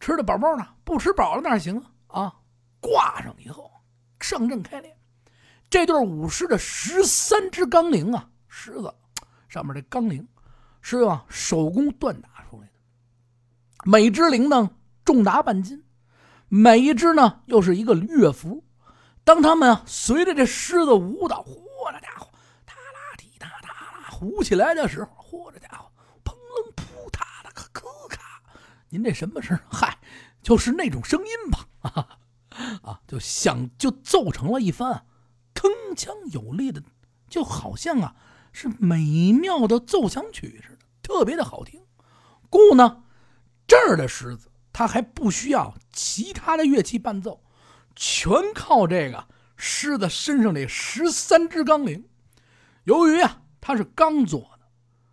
[0.01, 2.23] 吃的饱饱的，不吃饱了哪行啊？
[2.23, 2.35] 啊，
[2.81, 3.71] 挂上以后
[4.19, 4.93] 上阵开练。
[5.69, 8.93] 这对武狮的十三只钢铃啊，狮子
[9.47, 10.27] 上面这钢铃
[10.81, 12.73] 是用手工锻打出来的，
[13.87, 14.71] 每只铃铛
[15.05, 15.83] 重达半斤，
[16.49, 18.63] 每一只呢又是一个乐符。
[19.23, 22.31] 当他们啊随着这狮子舞蹈，嚯，这家伙，
[22.65, 25.91] 哒啦滴哒哒啦，舞起来的时候，嚯，这家伙
[26.23, 28.41] 砰楞扑嗒啦，咔咔咔。
[28.89, 29.55] 您这什么声？
[29.69, 29.99] 嗨，
[30.41, 32.17] 就是那种声音吧，啊
[32.81, 35.05] 啊，就响，就奏成了一番
[35.53, 36.81] 铿锵有力的，
[37.29, 38.15] 就好像啊
[38.51, 41.83] 是美妙的奏响曲似的，特别的好听。
[42.49, 43.03] 故呢，
[43.67, 47.43] 这儿的狮子它还不需要其他的乐器伴奏，
[47.95, 52.07] 全靠这个狮子身上这十三只钢铃。
[52.83, 54.67] 由于啊它是钢做的，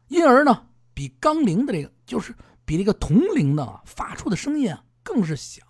[0.09, 2.35] 因而呢比钢铃的这个就是。
[2.65, 5.67] 比这个铜铃铛啊发出的声音啊更是响。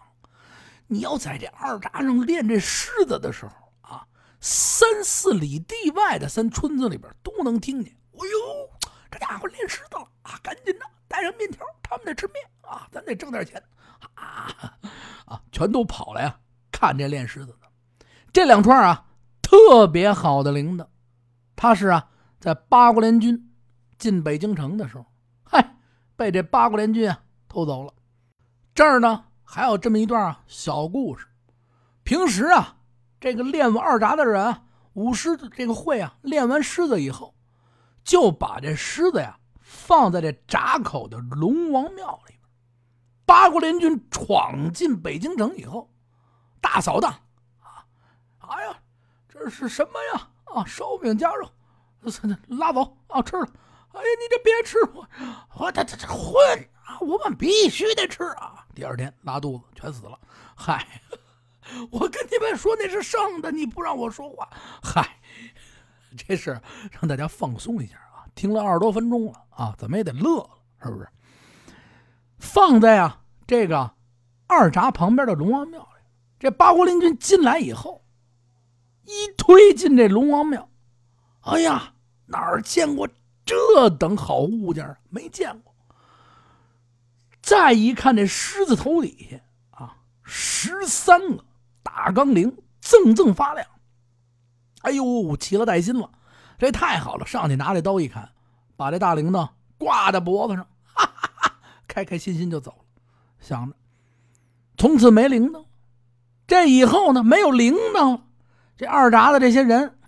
[0.87, 4.07] 你要在这二闸上练这狮子的时候啊，
[4.43, 7.97] 三四里地外的三村子里边都能听见。
[8.13, 8.71] 哎呦，
[9.11, 10.39] 这家伙练狮子了啊！
[10.43, 13.63] 赶紧的，带上面条，他们得吃面啊，咱得挣点钱
[14.15, 14.49] 啊
[15.27, 15.43] 啊！
[15.53, 18.07] 全都跑来啊看这练狮子的。
[18.33, 19.05] 这两串啊
[19.43, 20.87] 特别好的铃铛，
[21.55, 22.09] 他是啊
[22.41, 23.53] 在八国联军
[23.99, 25.05] 进北京城的时候。
[26.15, 27.93] 被这八国联军啊偷走了。
[28.75, 31.27] 这儿呢还有这么一段啊小故事。
[32.05, 32.77] 平时啊，
[33.19, 37.35] 这个练完二闸的人，舞狮这个会啊，练完狮子以后，
[38.05, 39.39] 就把这狮子呀
[39.73, 42.39] 放在这闸口的龙王庙里边。
[43.25, 45.91] 八国联军闯进北京城以后，
[46.61, 47.11] 大扫荡
[47.61, 47.87] 啊！
[48.41, 48.79] 哎呀，
[49.29, 50.29] 这是什么呀？
[50.55, 51.51] 啊，烧饼夹肉，
[52.49, 53.49] 拉走啊，吃了。
[53.93, 55.09] 哎呀，你这别吃我，
[55.57, 56.37] 我这这这混
[56.85, 57.01] 啊！
[57.01, 58.67] 我们必须得吃啊！
[58.75, 60.19] 第二天拉肚子，全死了。
[60.55, 60.87] 嗨，
[61.91, 64.49] 我跟你们说那是剩的，你不让我说话。
[64.83, 65.19] 嗨，
[66.17, 67.97] 这是让大家放松一下！
[68.35, 70.51] 听了二十多分钟了啊，怎么也得乐了，
[70.83, 71.09] 是不是？
[72.39, 73.93] 放在啊这个
[74.47, 76.03] 二闸旁边的龙王庙里，
[76.39, 78.05] 这八国联军进来以后，
[79.05, 80.69] 一推进这龙王庙，
[81.41, 81.95] 哎呀，
[82.27, 83.09] 哪儿见过？
[83.45, 85.75] 这等好物件没见过。
[87.43, 91.45] 再一看这狮子头底下啊，十三个
[91.83, 93.67] 大钢铃锃锃发亮。
[94.83, 96.11] 哎呦，起了带心了，
[96.63, 97.27] 这太好了！
[97.27, 98.31] 上去拿这刀一砍，
[98.77, 99.49] 把这大铃铛
[99.79, 101.57] 挂在脖子上，哈哈哈，
[101.89, 103.03] 开开心心就走了。
[103.41, 103.77] 想着
[104.77, 105.65] 从此没铃铛，
[106.47, 108.21] 这以后呢没有铃铛。
[108.77, 109.99] 这二闸的这些人，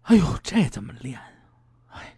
[0.00, 1.20] 哎呦，这怎么练？
[1.90, 2.16] 哎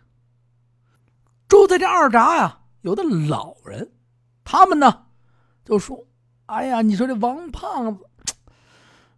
[1.49, 3.91] 住在这二闸呀，有的老人，
[4.45, 5.07] 他们呢
[5.65, 6.07] 就说
[6.47, 8.09] ：“哎呀，你说这王胖子，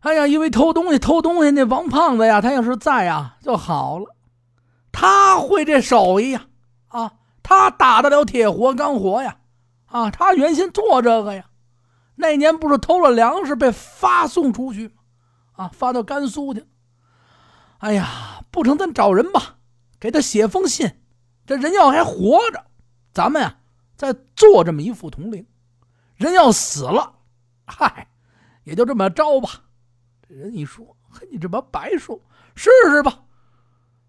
[0.02, 4.14] 哎呀，因为偷东西偷东西，那王胖子呀，他要是在呀就好了。
[4.92, 6.46] 他会这手艺呀，
[6.88, 9.38] 啊，他打得了铁活钢活呀，
[9.86, 11.46] 啊，他原先做这个呀。
[12.16, 14.94] 那年不是偷了粮食被发送出去？
[15.52, 16.66] 啊，发到甘肃去。
[17.78, 19.56] 哎呀，不成，咱找人吧，
[19.98, 20.98] 给他写封信。”
[21.46, 22.64] 这人要还活着，
[23.12, 23.56] 咱们呀
[23.96, 25.44] 再做这么一副铜铃；
[26.14, 27.14] 人要死了，
[27.66, 28.08] 嗨，
[28.64, 29.48] 也就这么着吧。
[30.34, 32.20] 人一说：“嘿，你这不白说，
[32.54, 33.24] 试试吧。”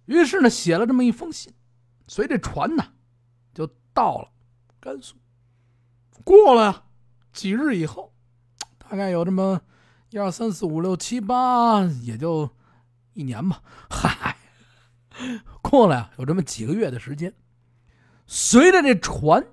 [0.06, 1.54] 于是呢，写了这么一封信，
[2.08, 2.84] 随着船呢
[3.54, 4.30] 就到了
[4.80, 5.16] 甘肃。
[6.24, 6.86] 过了
[7.32, 8.14] 几日以后，
[8.78, 9.62] 大概有这么
[10.10, 12.50] 一二三四五六七八，也就
[13.14, 13.62] 一年吧。
[13.90, 14.38] 嗨。
[15.62, 17.34] 过了呀，有这么几个月的时间，
[18.26, 19.46] 随着这船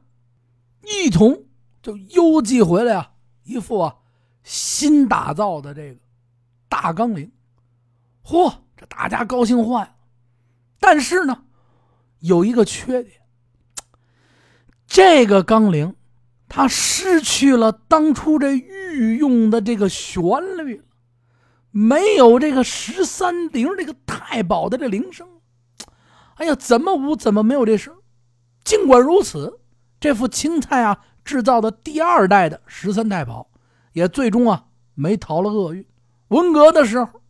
[0.84, 1.44] 一同
[1.82, 3.12] 就邮寄回来啊，
[3.44, 3.96] 一副啊
[4.42, 6.00] 新打造的这个
[6.70, 7.30] 大钢铃。
[8.24, 9.96] 嚯，这大家高兴坏了。
[10.78, 11.44] 但是呢，
[12.20, 13.20] 有一个缺点，
[14.86, 15.94] 这个钢铃
[16.48, 20.22] 它失去了当初这御用的这个旋
[20.56, 20.82] 律，
[21.70, 25.28] 没有这个十三铃这个太保的这铃声。
[26.36, 27.94] 哎呀，怎么舞怎么没有这声？
[28.64, 29.60] 尽管如此，
[29.98, 33.50] 这副青菜啊制造的第二代的十三太保，
[33.92, 35.84] 也最终啊没逃了厄运。
[36.30, 37.20] 文革的时候，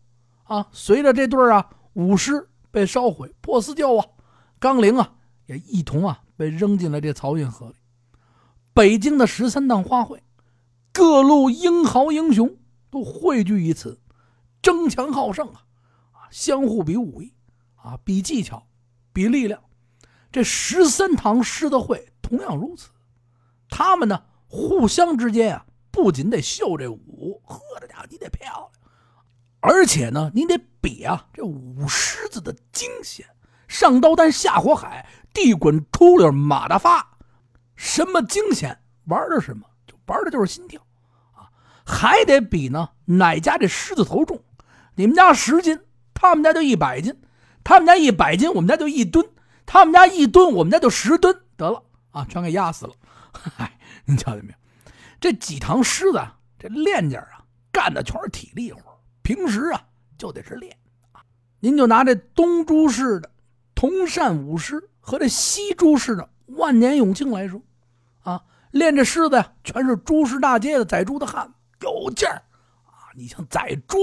[0.45, 4.07] 啊，随着这对啊舞狮被烧毁破四旧啊，
[4.59, 5.13] 纲铃啊
[5.47, 7.75] 也一同啊被扔进了这漕运河里。
[8.73, 10.21] 北京的十三趟花卉，
[10.93, 12.57] 各路英豪英雄
[12.91, 14.01] 都汇聚于此，
[14.63, 15.65] 争强好胜啊，
[16.13, 17.35] 啊，相互比武艺，
[17.77, 18.67] 啊，比技巧。
[19.13, 19.61] 比力量，
[20.31, 22.91] 这十三堂狮子会同样如此。
[23.69, 28.80] 他们呢，互相之间啊，不仅得秀这舞，呵，这家伙你得漂亮，
[29.61, 33.27] 而且呢，你得比啊这舞狮子的惊险。
[33.69, 37.19] 上刀山下火海，地滚出溜马大发，
[37.77, 38.81] 什么惊险？
[39.05, 39.67] 玩的什么？
[39.87, 40.81] 就玩的就是心跳
[41.35, 41.51] 啊！
[41.87, 44.43] 还得比呢，哪家这狮子头重？
[44.97, 45.79] 你们家十斤，
[46.15, 47.21] 他们家就一百斤。
[47.63, 49.25] 他们家一百斤，我们家就一吨；
[49.67, 51.43] 他们家一吨，我们家就十吨。
[51.57, 52.93] 得了啊，全给压死了。
[53.33, 54.59] 嗨， 您瞧见没有？
[55.21, 58.90] 这几堂狮子啊，这练家啊，干的全是体力活。
[59.23, 59.83] 平时啊，
[60.19, 60.77] 就得是练
[61.13, 61.23] 啊。
[61.61, 63.31] 您就拿这东朱氏的
[63.75, 67.61] 铜扇舞狮和这西朱氏的万年永庆来说，
[68.23, 71.55] 啊，练这狮子呀，全是朱氏大街的宰猪的汉子，
[71.87, 72.43] 有劲儿
[72.85, 73.09] 啊！
[73.15, 73.97] 你像宰猪，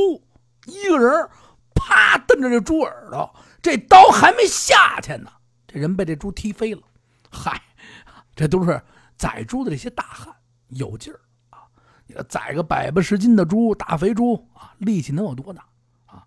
[0.66, 1.30] 一个人
[1.76, 3.36] 啪瞪着这猪耳朵。
[3.62, 5.32] 这刀还没下去呢，
[5.68, 6.82] 这人被这猪踢飞了。
[7.30, 7.62] 嗨，
[8.36, 8.82] 这都是
[9.18, 10.34] 宰猪的这些大汉，
[10.70, 11.20] 有劲儿！
[12.30, 15.66] 宰个百八十斤的猪，大肥猪啊，力气能有多大
[16.06, 16.26] 啊？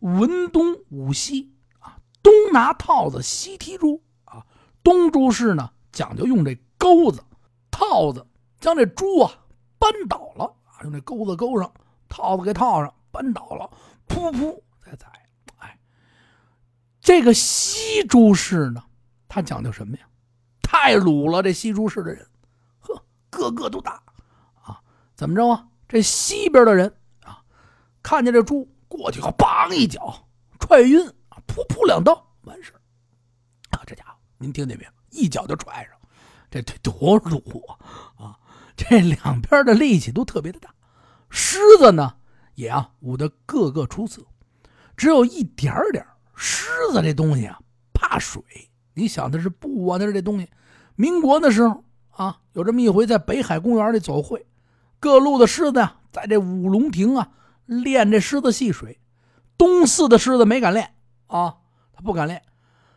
[0.00, 4.44] 文东武西啊，东拿套子，西踢猪啊。
[4.82, 7.22] 东猪式呢，讲究用这钩子、
[7.70, 8.26] 套子
[8.60, 9.32] 将这猪啊
[9.78, 11.72] 扳倒了啊，用这钩子钩上，
[12.08, 13.70] 套子给套上，扳倒了，
[14.08, 15.06] 噗噗再宰。
[15.58, 15.78] 哎
[17.00, 18.82] 这个西朱氏呢，
[19.28, 20.04] 他讲究什么呀？
[20.62, 21.42] 太鲁了！
[21.42, 22.26] 这西朱氏的人，
[22.80, 24.02] 呵，个个都大！
[25.14, 25.66] 怎么着啊？
[25.88, 27.42] 这西边的人啊，
[28.02, 30.26] 看见这猪过去，后梆一脚
[30.58, 31.00] 踹晕，
[31.46, 32.72] 噗噗两刀完事
[33.70, 33.82] 啊！
[33.86, 34.90] 这家伙，您听见没有？
[35.10, 35.92] 一脚就踹上，
[36.50, 38.24] 这得多鲁啊！
[38.24, 38.38] 啊，
[38.74, 40.74] 这两边的力气都特别的大。
[41.28, 42.14] 狮子呢
[42.54, 44.22] 也啊舞得个个出色，
[44.96, 47.60] 只有一点点狮子这东西啊
[47.92, 48.42] 怕水。
[48.94, 49.98] 你想的是不啊？
[49.98, 50.48] 那是这东西。
[50.96, 54.46] 民国的时候啊，有这么一回，在北海公园里走会，
[55.02, 57.28] 各路的狮子呀，在这五龙亭啊
[57.66, 58.08] 练。
[58.08, 59.00] 这狮子戏水。
[59.58, 60.94] 东四的狮子没敢练。
[61.26, 61.56] 啊，
[61.92, 62.40] 他不敢练。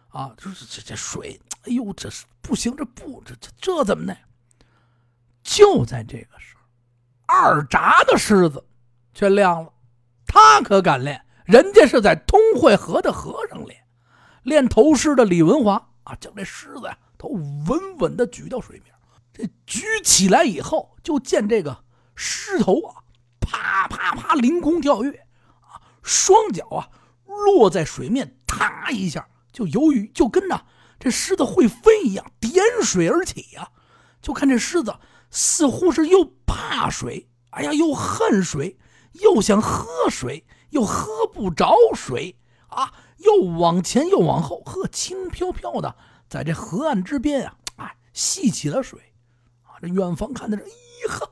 [0.10, 4.16] 啊，就是这这水，哎呦，这是不行，这不这这这怎么的？
[5.42, 6.62] 就在这个时候，
[7.26, 8.64] 二闸的狮子
[9.12, 9.74] 却亮了，
[10.28, 13.84] 他可敢练，人家是在通惠河的和尚练。
[14.44, 14.70] 练。
[14.70, 17.30] 头狮的李文华啊，将这狮子呀，都
[17.68, 18.94] 稳稳的举到水面。
[19.34, 21.84] 这举起来以后，就见这个
[22.16, 23.04] 狮头啊，
[23.40, 25.28] 啪啪啪凌空跳跃，
[25.62, 26.90] 啊，双脚啊
[27.26, 30.66] 落在水面，嗒一下就由于就跟着
[31.00, 33.70] 这狮子会飞一样，点水而起呀。
[34.22, 34.96] 就看这狮子
[35.30, 38.80] 似乎是又怕水，哎呀，又恨水，
[39.14, 42.94] 又想喝水，又喝不着水啊。
[43.18, 45.96] 又往前又往后，呵，轻飘飘的
[46.28, 49.00] 在这河岸之边啊，哎，戏起了水，
[49.64, 51.32] 啊，这远方看的这，咦呵，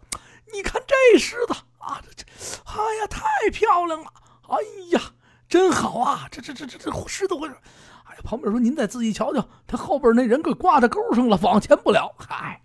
[0.53, 2.25] 你看这狮子啊，这这，
[2.65, 4.13] 哎呀，太漂亮了，
[4.47, 4.57] 哎
[4.91, 5.01] 呀，
[5.49, 12.61] 真好啊，这这这这这狮子会，哎呀，旁边说您再仔细瞧瞧，他后边那人给挂在钩上了，往前不了，嗨，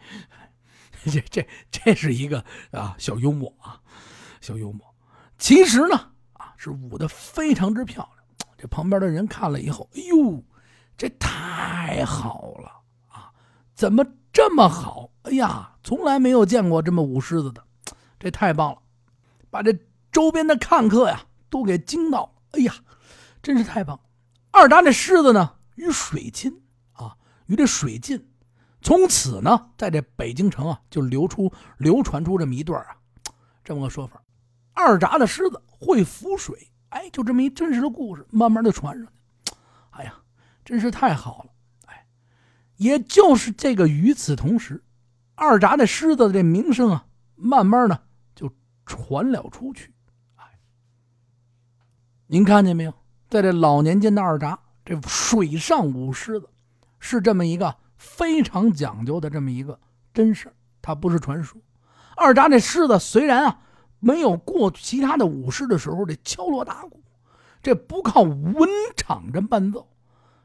[1.11, 3.81] 这这这是一个啊小幽默啊，
[4.41, 4.87] 小幽默，
[5.39, 8.47] 其实呢啊是舞的非常之漂亮。
[8.57, 10.45] 这旁边的人看了以后，哎呦，
[10.97, 12.69] 这太好了
[13.09, 13.31] 啊！
[13.73, 15.11] 怎么这么好？
[15.23, 17.63] 哎呀，从来没有见过这么舞狮子的，
[18.19, 18.83] 这太棒了，
[19.51, 19.79] 把这
[20.11, 22.31] 周边的看客呀都给惊到了。
[22.53, 22.75] 哎呀，
[23.43, 24.01] 真是太棒！
[24.51, 28.29] 二达这狮子呢，与水亲啊，与这水近，
[28.81, 32.97] 从此呢，在这北京城啊，就流出流传出这么一段啊，
[33.63, 34.23] 这么个说法：
[34.73, 36.71] 二闸的狮子会浮水。
[36.89, 39.53] 哎，就这么一真实的故事，慢慢的传上去。
[39.91, 40.15] 哎呀，
[40.65, 41.51] 真是太好了！
[41.85, 42.07] 哎，
[42.77, 44.83] 也就是这个，与此同时，
[45.35, 48.08] 二闸的狮子的这名声啊，慢慢的
[48.89, 49.93] 传了出去。
[50.35, 50.59] 哎，
[52.27, 52.93] 您看见没有？
[53.29, 56.49] 在这老年间的二闸，这水上舞狮子，
[56.99, 59.79] 是这么一个非常讲究的这么一个
[60.13, 61.61] 真事它不是传说。
[62.17, 63.61] 二闸这狮子虽然啊。
[64.01, 67.03] 没有过其他的舞狮的时候，这敲锣打鼓，
[67.61, 69.89] 这不靠文场这伴奏，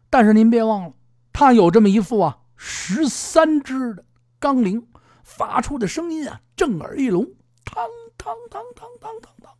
[0.09, 0.93] 但是您别忘了，
[1.31, 4.03] 它有这么一副啊十三只的
[4.39, 4.87] 钢铃，
[5.23, 7.25] 发出的声音啊震耳欲聋，
[7.63, 7.87] 嘡
[8.23, 9.53] 当当当当当当。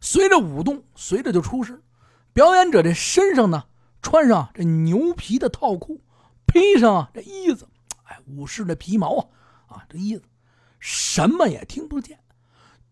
[0.00, 1.80] 随着舞动，随着就出声，
[2.32, 3.64] 表演者这身上呢
[4.02, 6.02] 穿上这牛皮的套裤，
[6.46, 7.68] 披上这衣子，
[8.04, 9.28] 哎，武士的皮毛啊
[9.76, 10.24] 啊这衣子，
[10.80, 12.18] 什么也听不见。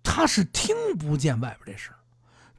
[0.02, 1.94] 他是听不见外边这声，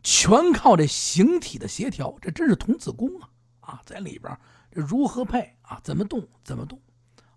[0.03, 3.29] 全靠这形体的协调，这真是童子功啊！
[3.61, 4.37] 啊，在里边
[4.71, 5.79] 这如何配啊？
[5.83, 6.27] 怎么动？
[6.43, 6.79] 怎么动？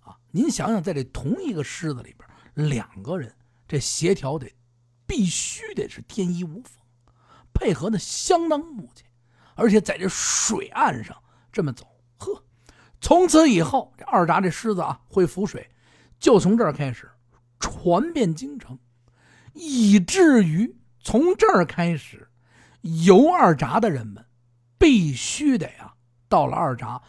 [0.02, 0.18] 啊！
[0.30, 3.34] 您想想，在这同一个狮子里边，两个人
[3.66, 4.50] 这协调得
[5.06, 6.82] 必须得是天衣无缝，
[7.52, 9.04] 配合的相当默契，
[9.54, 11.16] 而且在这水岸上
[11.52, 11.86] 这么走，
[12.18, 12.44] 呵，
[13.00, 15.70] 从此以后，这二闸这狮子啊会浮水，
[16.18, 17.10] 就从这儿开始
[17.58, 18.78] 传遍京城。
[19.52, 22.28] 以至于从这儿开始，
[22.80, 24.26] 游二闸的人们
[24.78, 25.94] 必须得啊，
[26.28, 27.00] 到了二闸，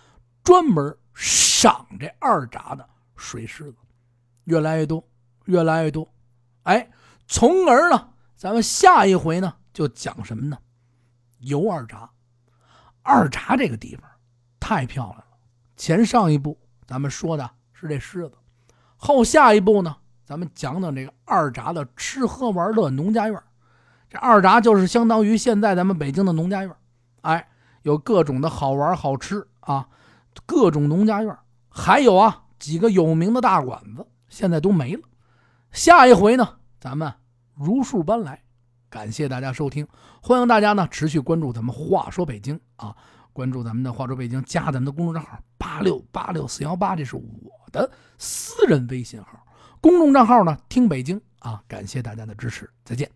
[0.43, 3.77] 专门赏这二闸的水狮子，
[4.43, 5.03] 越来越多，
[5.45, 6.07] 越来越多。
[6.65, 6.89] 哎，
[7.27, 10.57] 从而呢，咱们下一回呢就讲什么呢？
[11.39, 12.09] 游二闸，
[13.01, 14.09] 二闸这个地方
[14.59, 15.25] 太漂亮了。
[15.77, 18.35] 前上一部咱们说的是这狮子，
[18.97, 19.95] 后下一步呢？
[20.25, 23.39] 咱们讲讲这个二闸的吃喝玩乐农家院
[24.09, 26.75] 这二闸就是相当于现在咱们北京的农家院
[27.21, 27.47] 哎，
[27.83, 29.87] 有各种的好玩好吃啊，
[30.47, 31.37] 各种农家院
[31.69, 35.03] 还有啊几个有名的大馆子，现在都没了。
[35.75, 37.13] 下一回呢，咱们
[37.53, 38.41] 如数搬来。
[38.89, 39.85] 感谢大家收听，
[40.21, 42.95] 欢迎大家呢持续关注咱们话说北京啊，
[43.33, 49.45] 关注咱们的话说北京，加咱们的公众账号八六八六四幺八，这是我的私人微信号。
[49.81, 50.57] 公众账号呢？
[50.69, 51.61] 听北京啊！
[51.67, 53.11] 感谢大家的支持，再见。